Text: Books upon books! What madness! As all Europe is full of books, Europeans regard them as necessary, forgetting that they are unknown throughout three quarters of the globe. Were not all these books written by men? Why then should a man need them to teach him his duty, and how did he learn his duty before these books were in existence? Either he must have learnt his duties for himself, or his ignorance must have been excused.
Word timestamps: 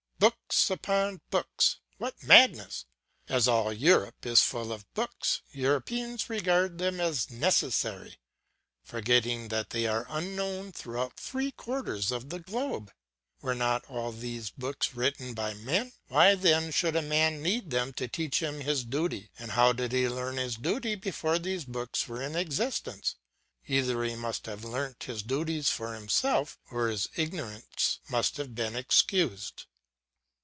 Books 0.21 0.69
upon 0.69 1.21
books! 1.31 1.77
What 1.97 2.21
madness! 2.21 2.85
As 3.29 3.47
all 3.47 3.71
Europe 3.73 4.25
is 4.25 4.41
full 4.41 4.71
of 4.73 4.93
books, 4.93 5.41
Europeans 5.49 6.29
regard 6.29 6.77
them 6.77 6.99
as 6.99 7.31
necessary, 7.31 8.19
forgetting 8.83 9.47
that 9.47 9.69
they 9.71 9.87
are 9.87 10.05
unknown 10.09 10.73
throughout 10.73 11.17
three 11.17 11.51
quarters 11.51 12.11
of 12.11 12.29
the 12.29 12.37
globe. 12.39 12.91
Were 13.41 13.55
not 13.55 13.85
all 13.85 14.11
these 14.11 14.49
books 14.51 14.93
written 14.93 15.33
by 15.33 15.53
men? 15.55 15.93
Why 16.09 16.35
then 16.35 16.71
should 16.71 16.97
a 16.97 17.01
man 17.01 17.41
need 17.41 17.69
them 17.71 17.91
to 17.93 18.07
teach 18.09 18.43
him 18.43 18.59
his 18.59 18.83
duty, 18.83 19.31
and 19.39 19.51
how 19.51 19.71
did 19.73 19.91
he 19.93 20.07
learn 20.09 20.35
his 20.35 20.57
duty 20.57 20.95
before 20.95 21.39
these 21.39 21.63
books 21.63 22.07
were 22.09 22.21
in 22.21 22.35
existence? 22.35 23.15
Either 23.65 24.03
he 24.03 24.15
must 24.15 24.47
have 24.47 24.65
learnt 24.65 25.05
his 25.05 25.23
duties 25.23 25.69
for 25.69 25.95
himself, 25.95 26.59
or 26.69 26.89
his 26.89 27.07
ignorance 27.15 27.99
must 28.09 28.35
have 28.35 28.53
been 28.53 28.75
excused. 28.75 29.65